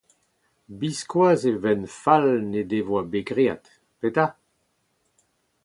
Biskoazh 0.79 1.43
he 1.47 1.53
fenn 1.63 1.83
fall 2.01 2.27
n’he 2.49 2.61
devoa 2.71 3.01
bet 3.11 3.25
graet!… 3.29 3.65
Petra?… 3.99 4.27